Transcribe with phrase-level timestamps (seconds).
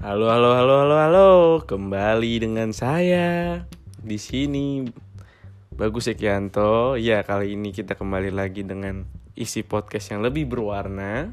[0.00, 1.30] Halo, halo, halo, halo, halo.
[1.68, 3.68] Kembali dengan saya
[4.00, 4.88] di sini
[5.76, 6.96] Bagus Sekianto.
[6.96, 9.04] Ya, kali ini kita kembali lagi dengan
[9.36, 11.28] isi podcast yang lebih berwarna.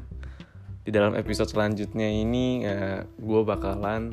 [0.84, 4.12] Di dalam episode selanjutnya ini uh, eh, gue bakalan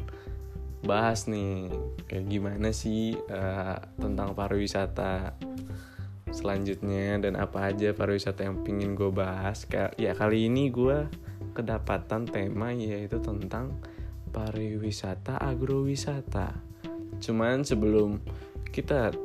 [0.87, 1.67] bahas nih
[2.07, 5.35] kayak gimana sih uh, tentang pariwisata
[6.31, 9.67] selanjutnya dan apa aja pariwisata yang pingin gue bahas.
[9.99, 11.11] Ya kali ini gue
[11.51, 13.83] kedapatan tema yaitu tentang
[14.35, 16.51] pariwisata agrowisata.
[17.23, 18.19] Cuman sebelum
[18.67, 19.15] kita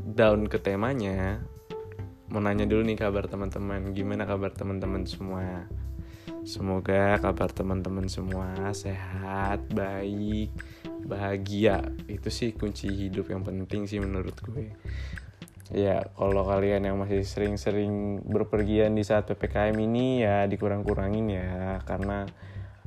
[0.00, 1.44] down ke temanya,
[2.32, 3.92] mau nanya dulu nih kabar teman-teman.
[3.92, 5.68] Gimana kabar teman-teman semua?
[6.44, 10.48] Semoga kabar teman-teman semua sehat, baik,
[11.04, 11.84] bahagia.
[12.08, 14.72] Itu sih kunci hidup yang penting sih menurut gue.
[15.72, 22.28] Ya, kalau kalian yang masih sering-sering berpergian di saat PPKM ini ya dikurang-kurangin ya karena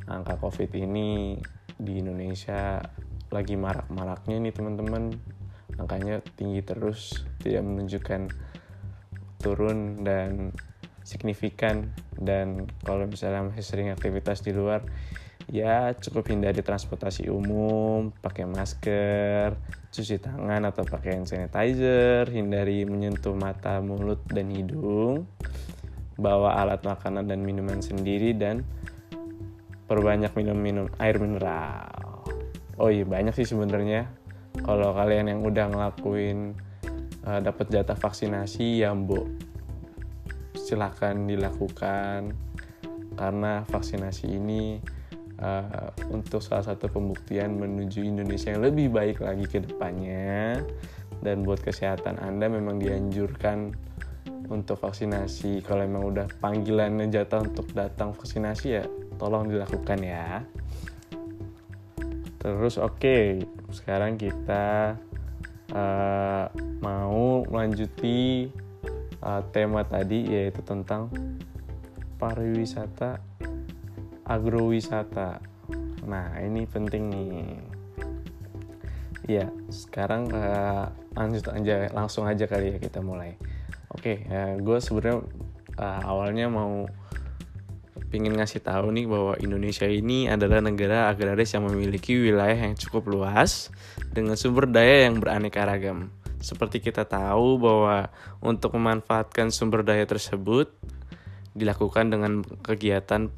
[0.06, 1.42] angka Covid ini
[1.78, 2.82] di Indonesia
[3.30, 5.14] lagi marak-maraknya nih teman-teman.
[5.78, 8.34] Angkanya tinggi terus tidak menunjukkan
[9.42, 10.52] turun dan
[11.06, 11.94] signifikan.
[12.18, 14.82] Dan kalau misalnya masih sering aktivitas di luar
[15.48, 19.56] ya cukup hindari transportasi umum pakai masker
[19.96, 25.24] cuci tangan atau pakai hand sanitizer hindari menyentuh mata mulut dan hidung
[26.20, 28.68] bawa alat makanan dan minuman sendiri dan
[29.88, 32.24] perbanyak minum-minum air mineral.
[32.78, 34.12] Oh iya banyak sih sebenarnya.
[34.62, 36.54] Kalau kalian yang udah ngelakuin
[37.28, 39.28] uh, dapat jatah vaksinasi ya mbok
[40.56, 42.36] silahkan dilakukan
[43.16, 44.84] karena vaksinasi ini
[45.40, 50.60] uh, untuk salah satu pembuktian menuju Indonesia yang lebih baik lagi ke depannya
[51.24, 53.74] dan buat kesehatan Anda memang dianjurkan
[54.48, 58.84] untuk vaksinasi kalau memang udah panggilannya jatah untuk datang vaksinasi ya
[59.18, 60.46] tolong dilakukan ya.
[62.38, 62.96] Terus oke.
[63.02, 63.24] Okay,
[63.74, 64.96] sekarang kita
[65.74, 66.46] uh,
[66.80, 68.48] mau melanjuti
[69.20, 71.12] uh, tema tadi yaitu tentang
[72.22, 73.20] pariwisata
[74.28, 75.40] agrowisata.
[76.06, 77.60] Nah ini penting nih.
[79.28, 80.88] Ya sekarang uh,
[81.20, 83.36] lanjut aja langsung aja kali ya kita mulai.
[83.92, 85.20] Oke okay, uh, gue sebenarnya
[85.80, 86.88] uh, awalnya mau
[88.16, 93.12] ingin ngasih tahu nih bahwa Indonesia ini adalah negara agraris yang memiliki wilayah yang cukup
[93.12, 93.68] luas
[94.16, 96.12] dengan sumber daya yang beraneka ragam.
[96.40, 100.72] Seperti kita tahu bahwa untuk memanfaatkan sumber daya tersebut
[101.58, 103.34] dilakukan dengan kegiatan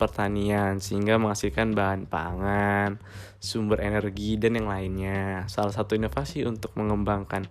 [0.00, 2.96] pertanian sehingga menghasilkan bahan pangan,
[3.36, 5.44] sumber energi dan yang lainnya.
[5.52, 7.44] Salah satu inovasi untuk mengembangkan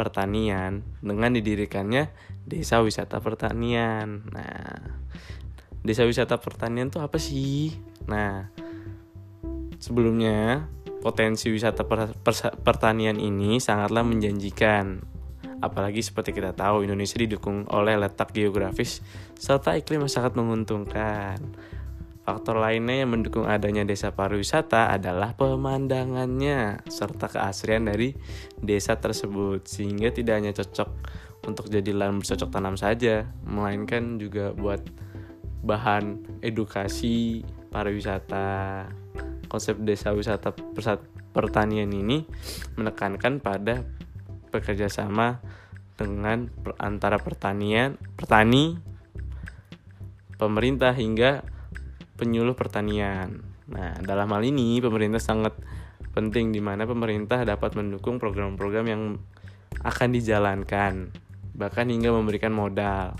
[0.00, 2.08] pertanian dengan didirikannya
[2.48, 4.24] desa wisata pertanian.
[4.32, 4.96] Nah,
[5.80, 7.72] desa wisata pertanian tuh apa sih?
[8.08, 8.48] Nah,
[9.80, 10.68] sebelumnya
[11.00, 12.12] potensi wisata per
[12.60, 15.00] pertanian ini sangatlah menjanjikan.
[15.60, 19.04] Apalagi seperti kita tahu Indonesia didukung oleh letak geografis
[19.36, 21.36] serta iklim yang sangat menguntungkan.
[22.20, 28.12] Faktor lainnya yang mendukung adanya desa pariwisata adalah pemandangannya serta keasrian dari
[28.60, 30.88] desa tersebut sehingga tidak hanya cocok
[31.48, 34.84] untuk jadi lahan bercocok tanam saja, melainkan juga buat
[35.60, 38.86] bahan edukasi pariwisata
[39.50, 40.54] konsep desa wisata
[41.30, 42.26] pertanian ini
[42.78, 43.82] menekankan pada
[44.50, 45.38] bekerja sama
[45.94, 46.48] dengan
[46.80, 48.78] antara pertanian petani
[50.40, 51.44] pemerintah hingga
[52.16, 53.44] penyuluh pertanian.
[53.68, 55.54] Nah dalam hal ini pemerintah sangat
[56.10, 59.02] penting di mana pemerintah dapat mendukung program-program yang
[59.86, 61.14] akan dijalankan
[61.54, 63.14] bahkan hingga memberikan modal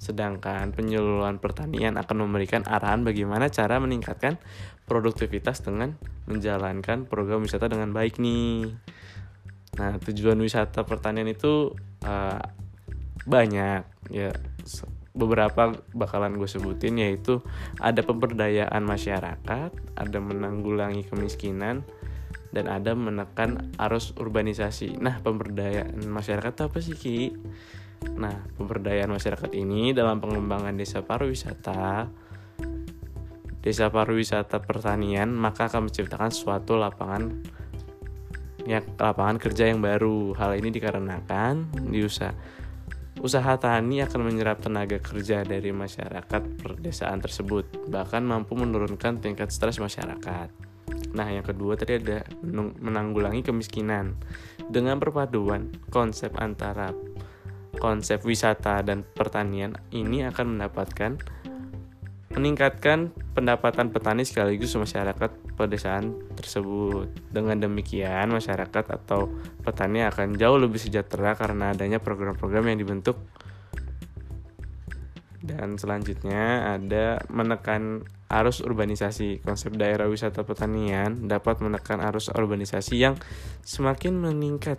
[0.00, 4.40] Sedangkan penyuluhan pertanian akan memberikan arahan bagaimana cara meningkatkan
[4.88, 8.72] produktivitas dengan menjalankan program wisata dengan baik nih.
[9.76, 12.40] Nah, tujuan wisata pertanian itu uh,
[13.28, 14.32] banyak ya
[15.12, 17.44] beberapa bakalan gue sebutin yaitu
[17.76, 19.70] ada pemberdayaan masyarakat,
[20.00, 21.84] ada menanggulangi kemiskinan,
[22.50, 24.98] dan ada menekan arus urbanisasi.
[24.98, 27.18] Nah, pemberdayaan masyarakat itu apa sih Ki?
[28.00, 32.08] Nah, pemberdayaan masyarakat ini dalam pengembangan desa pariwisata,
[33.60, 37.28] desa pariwisata pertanian, maka akan menciptakan suatu lapangan
[38.64, 40.32] ya lapangan kerja yang baru.
[40.36, 42.32] Hal ini dikarenakan di usaha
[43.20, 49.76] usaha tani akan menyerap tenaga kerja dari masyarakat perdesaan tersebut, bahkan mampu menurunkan tingkat stres
[49.76, 50.48] masyarakat.
[51.12, 52.24] Nah, yang kedua tadi ada
[52.80, 54.16] menanggulangi kemiskinan
[54.72, 56.94] dengan perpaduan konsep antara
[57.78, 61.20] konsep wisata dan pertanian ini akan mendapatkan
[62.30, 67.10] meningkatkan pendapatan petani sekaligus masyarakat pedesaan tersebut.
[67.28, 69.28] Dengan demikian, masyarakat atau
[69.66, 73.18] petani akan jauh lebih sejahtera karena adanya program-program yang dibentuk.
[75.42, 79.42] Dan selanjutnya ada menekan arus urbanisasi.
[79.42, 83.18] Konsep daerah wisata pertanian dapat menekan arus urbanisasi yang
[83.66, 84.78] semakin meningkat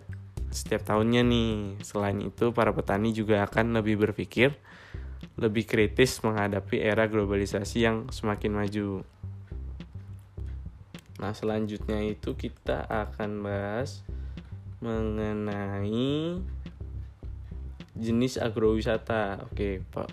[0.51, 1.81] setiap tahunnya nih.
[1.81, 4.53] Selain itu, para petani juga akan lebih berpikir
[5.39, 9.01] lebih kritis menghadapi era globalisasi yang semakin maju.
[11.21, 14.01] Nah, selanjutnya itu kita akan bahas
[14.81, 16.41] mengenai
[17.93, 19.45] jenis agrowisata.
[19.49, 20.09] Oke, Pak.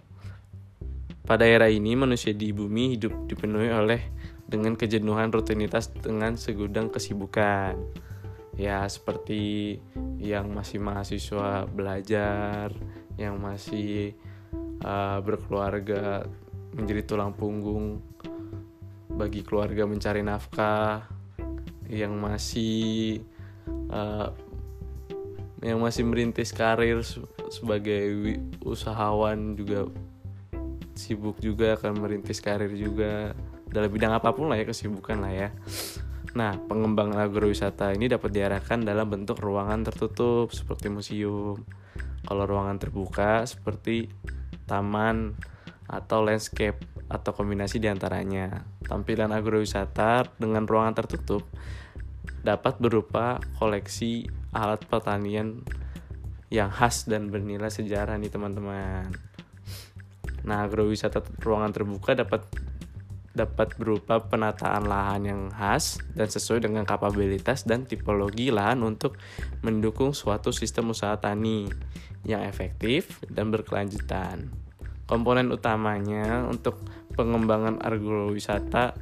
[1.25, 4.00] Pada era ini manusia di bumi hidup dipenuhi oleh
[4.49, 7.76] dengan kejenuhan rutinitas dengan segudang kesibukan.
[8.58, 9.78] Ya, seperti
[10.19, 12.75] yang masih mahasiswa belajar,
[13.14, 14.19] yang masih
[14.82, 16.26] uh, berkeluarga
[16.75, 18.02] menjadi tulang punggung
[19.14, 21.06] bagi keluarga mencari nafkah
[21.90, 23.19] yang masih
[23.90, 24.31] uh,
[25.58, 27.02] yang masih merintis karir
[27.50, 29.90] sebagai usahawan juga
[30.94, 33.34] sibuk juga akan merintis karir juga
[33.70, 35.49] dalam bidang apa pun lah ya kesibukan lah ya.
[36.37, 41.65] Nah, pengembangan agrowisata ini dapat diarahkan dalam bentuk ruangan tertutup seperti museum.
[42.27, 44.13] Kalau ruangan terbuka seperti
[44.69, 45.33] taman
[45.89, 46.77] atau landscape
[47.09, 48.69] atau kombinasi di antaranya.
[48.85, 51.49] Tampilan agrowisata dengan ruangan tertutup
[52.45, 55.65] dapat berupa koleksi alat pertanian
[56.53, 59.09] yang khas dan bernilai sejarah nih teman-teman.
[60.45, 62.45] Nah, agrowisata ruangan terbuka dapat
[63.37, 69.21] dapat berupa penataan lahan yang khas dan sesuai dengan kapabilitas dan tipologi lahan untuk
[69.63, 71.69] mendukung suatu sistem usaha tani
[72.27, 74.51] yang efektif dan berkelanjutan.
[75.09, 76.83] Komponen utamanya untuk
[77.17, 78.93] pengembangan agrowisata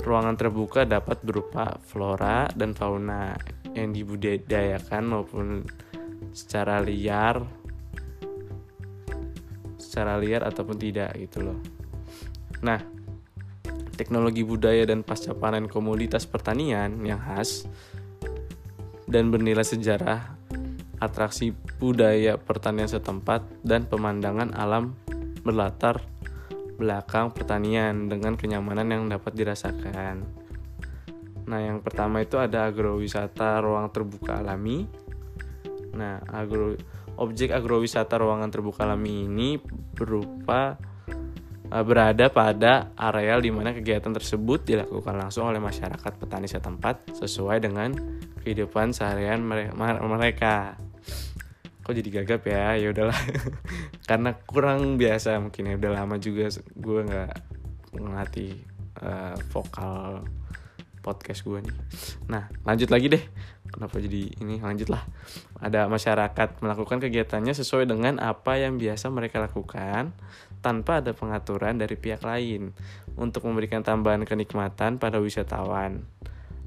[0.00, 3.36] ruangan terbuka dapat berupa flora dan fauna
[3.76, 5.46] yang dibudidayakan maupun
[6.32, 7.44] secara liar
[9.76, 11.79] secara liar ataupun tidak gitu loh.
[12.60, 12.80] Nah,
[13.96, 17.68] teknologi budaya dan pasca panen komoditas pertanian yang khas
[19.10, 20.40] dan bernilai sejarah
[21.00, 24.92] atraksi budaya pertanian setempat, dan pemandangan alam
[25.40, 26.04] berlatar
[26.76, 30.28] belakang pertanian dengan kenyamanan yang dapat dirasakan.
[31.48, 34.84] Nah, yang pertama itu ada agrowisata ruang terbuka alami.
[35.96, 36.76] Nah, agro
[37.16, 39.56] objek agrowisata ruangan terbuka alami ini
[39.96, 40.76] berupa
[41.70, 47.94] berada pada areal di mana kegiatan tersebut dilakukan langsung oleh masyarakat petani setempat sesuai dengan
[48.42, 49.38] kehidupan seharian
[50.02, 50.74] mereka.
[51.86, 52.74] Kok jadi gagap ya?
[52.74, 53.18] Ya udahlah.
[54.10, 55.74] Karena kurang biasa mungkin ya.
[55.78, 57.32] Udah lama juga gue nggak
[57.94, 58.52] ngelatih
[59.06, 60.26] uh, vokal
[61.00, 61.76] podcast gue nih.
[62.26, 63.24] Nah lanjut lagi deh.
[63.70, 64.58] Kenapa jadi ini?
[64.58, 65.06] Lanjut lah
[65.60, 70.16] ada masyarakat melakukan kegiatannya sesuai dengan apa yang biasa mereka lakukan
[70.60, 72.72] tanpa ada pengaturan dari pihak lain
[73.16, 76.04] untuk memberikan tambahan kenikmatan pada wisatawan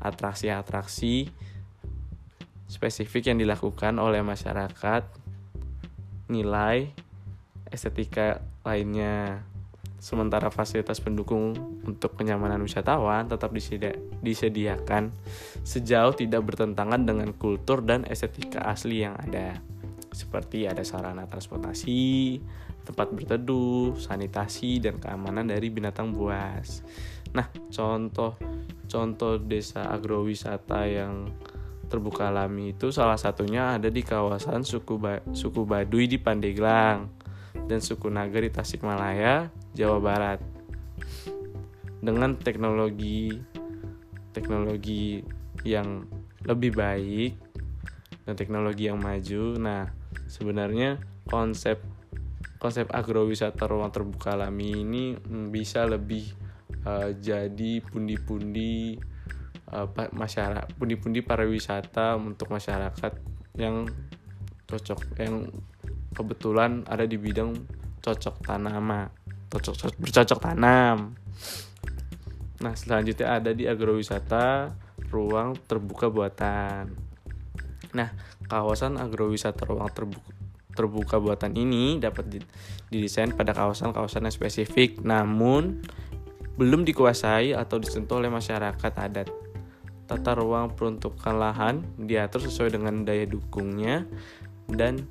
[0.04, 1.32] atraksi-atraksi
[2.68, 5.06] spesifik yang dilakukan oleh masyarakat,
[6.28, 6.90] nilai,
[7.70, 9.46] estetika lainnya.
[10.04, 11.56] Sementara fasilitas pendukung
[11.88, 15.16] untuk kenyamanan wisatawan tetap disedia disediakan
[15.64, 19.64] sejauh tidak bertentangan dengan kultur dan estetika asli yang ada.
[20.14, 22.38] Seperti ada sarana transportasi,
[22.86, 26.86] tempat berteduh, sanitasi, dan keamanan dari binatang buas.
[27.34, 28.38] Nah, contoh
[28.86, 31.34] contoh desa agrowisata yang
[31.90, 37.10] terbuka alami itu salah satunya ada di kawasan suku ba suku Baduy di Pandeglang
[37.66, 40.40] dan suku Naga di Tasikmalaya, Jawa Barat.
[42.04, 43.34] Dengan teknologi
[44.34, 45.22] teknologi
[45.64, 46.04] yang
[46.44, 47.32] lebih baik
[48.26, 49.44] dan teknologi yang maju.
[49.62, 49.84] Nah,
[50.28, 51.82] sebenarnya konsep
[52.60, 56.32] konsep agrowisata ruang terbuka alami ini mm, bisa lebih
[56.88, 58.96] uh, jadi pundi-pundi
[59.76, 63.14] uh, masyarakat pundi-pundi pariwisata untuk masyarakat
[63.60, 63.88] yang
[64.64, 65.52] cocok yang
[66.16, 67.52] kebetulan ada di bidang
[68.00, 69.12] cocok tanam
[69.54, 71.14] cocok bercocok tanam.
[72.64, 74.74] Nah selanjutnya ada di agrowisata
[75.14, 77.13] ruang terbuka buatan
[77.94, 78.10] nah
[78.50, 80.34] kawasan agrowisata ruang terbuka
[80.74, 82.42] terbuka buatan ini dapat
[82.90, 85.86] didesain pada kawasan-kawasan yang spesifik namun
[86.54, 89.30] belum dikuasai atau disentuh oleh masyarakat adat.
[90.06, 94.06] Tata ruang peruntukan lahan diatur sesuai dengan daya dukungnya
[94.70, 95.10] dan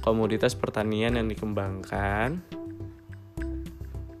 [0.00, 2.40] komoditas pertanian yang dikembangkan.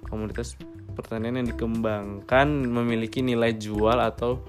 [0.04, 0.60] Komoditas
[0.92, 4.44] pertanian yang dikembangkan memiliki nilai jual atau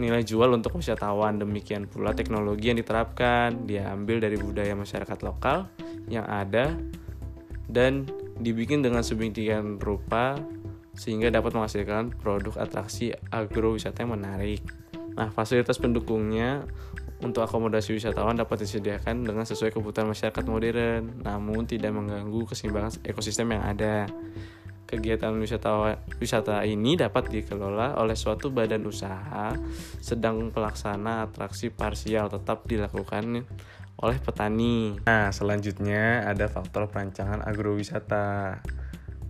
[0.00, 1.36] nilai jual untuk wisatawan.
[1.36, 5.68] Demikian pula teknologi yang diterapkan diambil dari budaya masyarakat lokal
[6.08, 6.74] yang ada
[7.68, 8.08] dan
[8.40, 10.40] dibikin dengan sedemikian rupa
[10.96, 14.64] sehingga dapat menghasilkan produk atraksi agrowisata yang menarik.
[15.14, 16.64] Nah, fasilitas pendukungnya
[17.20, 23.52] untuk akomodasi wisatawan dapat disediakan dengan sesuai kebutuhan masyarakat modern, namun tidak mengganggu keseimbangan ekosistem
[23.52, 24.08] yang ada.
[24.90, 29.54] Kegiatan wisata, wisata ini dapat dikelola oleh suatu badan usaha,
[30.02, 33.46] sedang pelaksana atraksi parsial tetap dilakukan
[34.02, 34.98] oleh petani.
[35.06, 38.58] Nah, selanjutnya ada faktor perancangan agrowisata.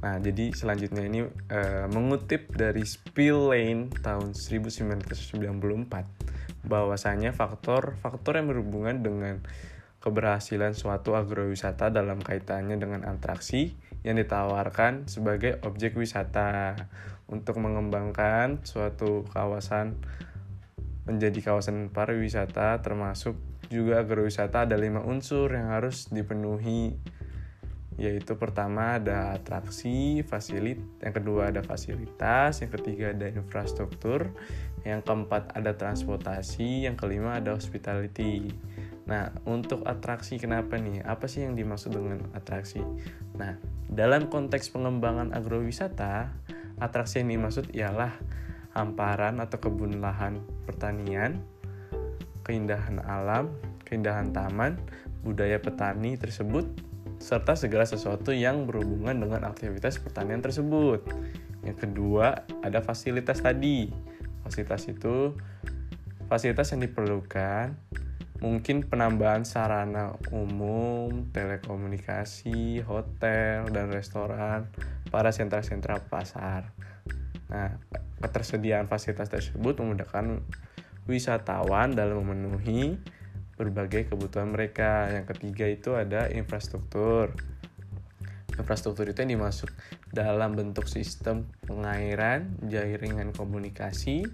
[0.00, 1.60] Nah, jadi selanjutnya ini e,
[1.92, 5.44] mengutip dari Spill Lane tahun 1994
[6.64, 9.44] bahwasanya faktor-faktor yang berhubungan dengan
[10.00, 13.76] keberhasilan suatu agrowisata dalam kaitannya dengan atraksi
[14.06, 16.76] yang ditawarkan sebagai objek wisata
[17.28, 20.00] untuk mengembangkan suatu kawasan
[21.06, 23.38] menjadi kawasan pariwisata termasuk
[23.70, 26.98] juga agrowisata ada lima unsur yang harus dipenuhi
[28.00, 34.32] yaitu pertama ada atraksi, fasilit, yang kedua ada fasilitas, yang ketiga ada infrastruktur,
[34.88, 38.56] yang keempat ada transportasi, yang kelima ada hospitality.
[39.10, 41.02] Nah, untuk atraksi kenapa nih?
[41.02, 42.78] Apa sih yang dimaksud dengan atraksi?
[43.34, 43.58] Nah,
[43.90, 46.30] dalam konteks pengembangan agrowisata,
[46.78, 48.14] atraksi yang dimaksud ialah
[48.70, 51.42] hamparan atau kebun lahan pertanian,
[52.46, 53.50] keindahan alam,
[53.82, 54.78] keindahan taman,
[55.26, 56.70] budaya petani tersebut,
[57.18, 61.02] serta segala sesuatu yang berhubungan dengan aktivitas pertanian tersebut.
[61.66, 63.90] Yang kedua, ada fasilitas tadi.
[64.46, 65.34] Fasilitas itu
[66.30, 67.74] fasilitas yang diperlukan
[68.40, 74.68] mungkin penambahan sarana umum, telekomunikasi, hotel, dan restoran
[75.12, 76.72] pada sentra-sentra pasar.
[77.52, 77.76] Nah,
[78.24, 80.40] ketersediaan fasilitas tersebut memudahkan
[81.04, 82.96] wisatawan dalam memenuhi
[83.60, 85.12] berbagai kebutuhan mereka.
[85.12, 87.36] Yang ketiga itu ada infrastruktur.
[88.56, 89.68] Infrastruktur itu yang dimasuk
[90.08, 94.24] dalam bentuk sistem pengairan, jaringan komunikasi,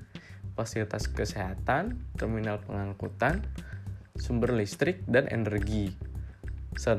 [0.54, 3.42] fasilitas kesehatan, terminal pengangkutan,
[4.16, 5.92] sumber listrik dan energi,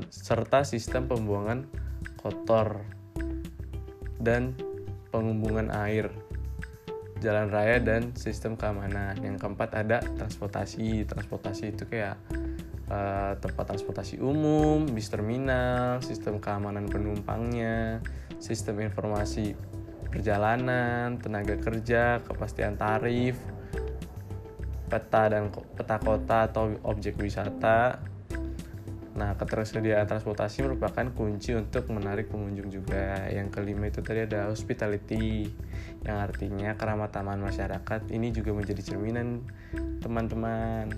[0.10, 1.70] serta sistem pembuangan
[2.18, 2.82] kotor
[4.18, 4.58] dan
[5.14, 6.10] penghubungan air
[7.18, 9.18] jalan raya dan sistem keamanan.
[9.22, 11.06] Yang keempat ada transportasi.
[11.10, 12.18] Transportasi itu kayak
[12.92, 18.02] uh, tempat transportasi umum, bis terminal, sistem keamanan penumpangnya,
[18.38, 19.58] sistem informasi
[20.08, 23.36] perjalanan, tenaga kerja, kepastian tarif,
[24.88, 28.00] peta dan peta kota atau objek wisata,
[29.18, 33.26] Nah, ketersediaan transportasi merupakan kunci untuk menarik pengunjung juga.
[33.34, 35.50] Yang kelima itu tadi ada hospitality,
[36.06, 38.14] yang artinya keramatan masyarakat.
[38.14, 39.42] Ini juga menjadi cerminan
[40.06, 40.94] teman-teman,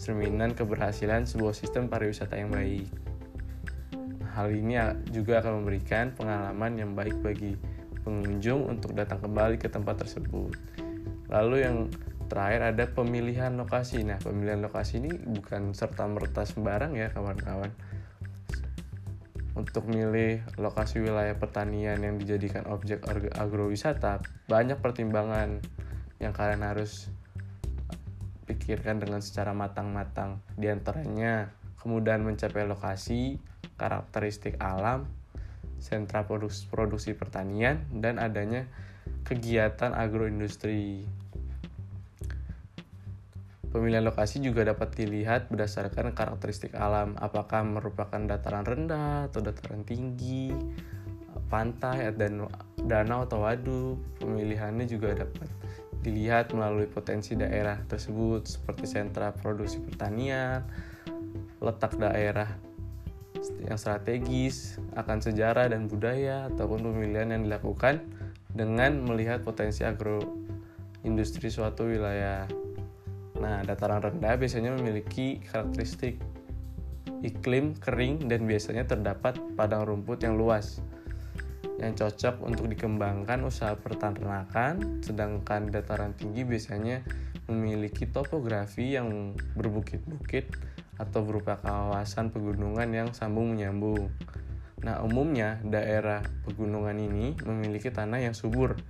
[0.00, 2.88] cerminan keberhasilan sebuah sistem pariwisata yang baik.
[4.32, 4.80] Hal ini
[5.12, 7.52] juga akan memberikan pengalaman yang baik bagi
[8.00, 10.56] pengunjung untuk datang kembali ke tempat tersebut.
[11.28, 11.76] Lalu yang
[12.26, 14.02] terakhir ada pemilihan lokasi.
[14.02, 17.70] Nah pemilihan lokasi ini bukan serta merta sembarang ya kawan-kawan.
[19.56, 23.00] Untuk milih lokasi wilayah pertanian yang dijadikan objek
[23.32, 24.20] agrowisata
[24.52, 25.64] banyak pertimbangan
[26.20, 27.08] yang kalian harus
[28.44, 30.44] pikirkan dengan secara matang-matang.
[30.60, 33.40] Di antaranya kemudahan mencapai lokasi
[33.80, 35.08] karakteristik alam
[35.76, 38.64] sentra produksi pertanian dan adanya
[39.26, 41.04] kegiatan agroindustri
[43.76, 50.48] Pemilihan lokasi juga dapat dilihat berdasarkan karakteristik alam, apakah merupakan dataran rendah atau dataran tinggi,
[51.52, 52.48] pantai dan
[52.88, 54.00] danau atau waduk.
[54.16, 55.52] Pemilihannya juga dapat
[56.00, 60.64] dilihat melalui potensi daerah tersebut seperti sentra produksi pertanian,
[61.60, 62.48] letak daerah
[63.60, 68.00] yang strategis, akan sejarah dan budaya ataupun pemilihan yang dilakukan
[68.56, 70.24] dengan melihat potensi agro
[71.04, 72.65] industri suatu wilayah.
[73.40, 76.20] Nah, dataran rendah biasanya memiliki karakteristik
[77.24, 80.84] iklim kering dan biasanya terdapat padang rumput yang luas
[81.76, 87.04] yang cocok untuk dikembangkan usaha peternakan, sedangkan dataran tinggi biasanya
[87.52, 90.48] memiliki topografi yang berbukit-bukit
[90.96, 94.08] atau berupa kawasan pegunungan yang sambung menyambung.
[94.80, 98.80] Nah, umumnya daerah pegunungan ini memiliki tanah yang subur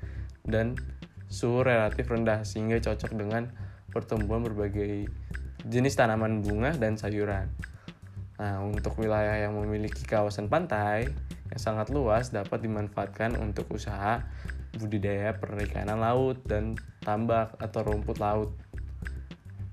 [0.46, 0.78] dan
[1.26, 3.50] suhu relatif rendah sehingga cocok dengan
[3.96, 5.08] pertumbuhan berbagai
[5.64, 7.48] jenis tanaman bunga dan sayuran.
[8.36, 11.08] Nah, untuk wilayah yang memiliki kawasan pantai,
[11.48, 14.20] yang sangat luas dapat dimanfaatkan untuk usaha
[14.76, 18.52] budidaya perikanan laut dan tambak atau rumput laut.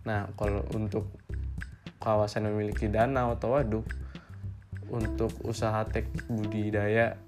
[0.07, 1.11] Nah, kalau untuk
[1.99, 3.83] kawasan yang memiliki danau atau waduk,
[4.87, 7.19] untuk usaha teknik budidaya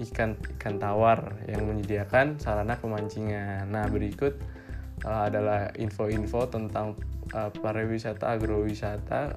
[0.00, 3.68] ikan ikan tawar yang menyediakan sarana pemancingan.
[3.68, 4.36] Nah, berikut
[5.04, 6.96] uh, adalah info-info tentang
[7.32, 9.36] uh, pariwisata agrowisata.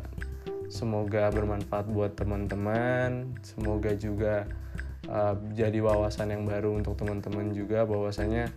[0.72, 3.38] Semoga bermanfaat buat teman-teman.
[3.46, 4.50] Semoga juga
[5.08, 8.50] uh, jadi wawasan yang baru untuk teman-teman juga bahwasanya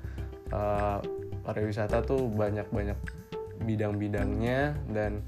[0.50, 0.98] uh,
[1.44, 2.96] pariwisata tuh banyak-banyak
[3.62, 5.20] bidang-bidangnya dan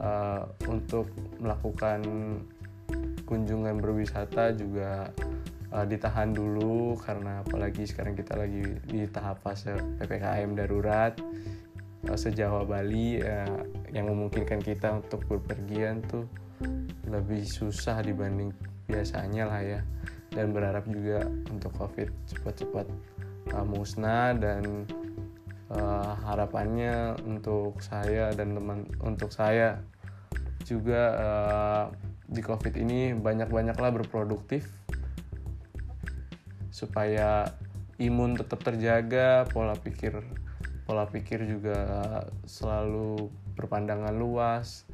[0.00, 1.08] uh, untuk
[1.38, 2.02] melakukan
[3.24, 5.14] kunjungan berwisata juga
[5.74, 11.14] uh, ditahan dulu karena apalagi sekarang kita lagi di tahap fase ppkm darurat
[12.08, 16.26] uh, sejawa Bali uh, yang memungkinkan kita untuk berpergian tuh
[17.08, 18.54] lebih susah dibanding
[18.86, 19.80] biasanya lah ya.
[20.30, 22.86] Dan berharap juga untuk covid cepat-cepat
[23.50, 24.86] uh, musnah dan
[25.74, 29.82] uh, harapannya untuk saya dan teman untuk saya
[30.62, 31.84] juga uh,
[32.30, 34.70] di covid ini banyak-banyaklah berproduktif
[36.80, 37.52] supaya
[38.00, 40.24] imun tetap terjaga pola pikir
[40.88, 41.78] pola pikir juga
[42.48, 44.88] selalu berpandangan luas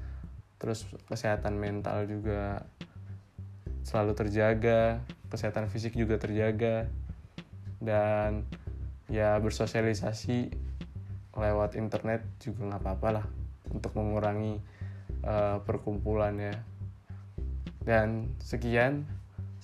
[0.58, 2.66] terus kesehatan mental juga
[3.86, 4.98] selalu terjaga
[5.30, 6.90] kesehatan fisik juga terjaga
[7.78, 8.42] dan
[9.06, 10.50] ya bersosialisasi
[11.36, 13.26] lewat internet juga nggak apa-apa lah
[13.70, 14.58] untuk mengurangi
[15.22, 16.56] uh, perkumpulan ya.
[17.86, 19.06] Dan sekian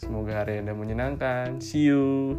[0.03, 1.63] Semoga hari Anda menyenangkan.
[1.63, 2.35] See you.